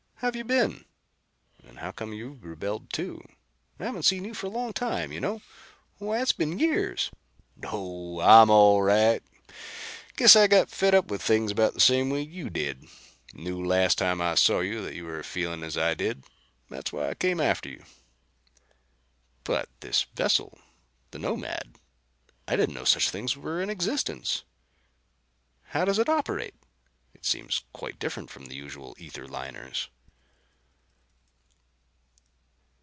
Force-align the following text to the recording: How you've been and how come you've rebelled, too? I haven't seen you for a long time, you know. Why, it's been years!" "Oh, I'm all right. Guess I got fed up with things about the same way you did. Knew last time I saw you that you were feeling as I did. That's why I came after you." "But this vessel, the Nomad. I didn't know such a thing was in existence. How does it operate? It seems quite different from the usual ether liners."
How 0.23 0.29
you've 0.31 0.45
been 0.45 0.85
and 1.63 1.79
how 1.79 1.91
come 1.93 2.13
you've 2.13 2.43
rebelled, 2.45 2.93
too? 2.93 3.27
I 3.79 3.85
haven't 3.85 4.03
seen 4.03 4.23
you 4.23 4.35
for 4.35 4.45
a 4.45 4.49
long 4.51 4.71
time, 4.71 5.11
you 5.11 5.19
know. 5.19 5.41
Why, 5.97 6.21
it's 6.21 6.31
been 6.31 6.59
years!" 6.59 7.09
"Oh, 7.65 8.19
I'm 8.19 8.51
all 8.51 8.83
right. 8.83 9.23
Guess 10.17 10.35
I 10.35 10.45
got 10.45 10.69
fed 10.69 10.93
up 10.93 11.09
with 11.09 11.23
things 11.23 11.49
about 11.49 11.73
the 11.73 11.79
same 11.79 12.11
way 12.11 12.21
you 12.21 12.51
did. 12.51 12.87
Knew 13.33 13.65
last 13.65 13.97
time 13.97 14.21
I 14.21 14.35
saw 14.35 14.59
you 14.59 14.81
that 14.83 14.93
you 14.93 15.05
were 15.05 15.23
feeling 15.23 15.63
as 15.63 15.75
I 15.75 15.95
did. 15.95 16.23
That's 16.69 16.93
why 16.93 17.09
I 17.09 17.13
came 17.15 17.39
after 17.41 17.69
you." 17.69 17.83
"But 19.43 19.69
this 19.79 20.03
vessel, 20.13 20.59
the 21.09 21.17
Nomad. 21.17 21.77
I 22.47 22.55
didn't 22.55 22.75
know 22.75 22.85
such 22.85 23.07
a 23.07 23.09
thing 23.09 23.23
was 23.23 23.37
in 23.63 23.71
existence. 23.71 24.43
How 25.69 25.83
does 25.83 25.97
it 25.97 26.09
operate? 26.09 26.53
It 27.15 27.25
seems 27.25 27.63
quite 27.73 27.97
different 27.97 28.29
from 28.29 28.45
the 28.45 28.55
usual 28.55 28.95
ether 28.99 29.27
liners." 29.27 29.89